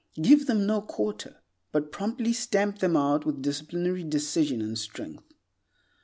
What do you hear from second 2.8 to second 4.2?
out with disciplinary